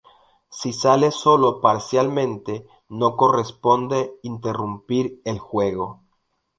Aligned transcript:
Si 0.49 0.73
sale 0.73 1.11
sólo 1.11 1.61
parcialmente, 1.61 2.65
no 2.89 3.15
corresponde 3.15 4.15
interrumpir 4.23 5.21
el 5.25 5.37
juego. 5.37 5.99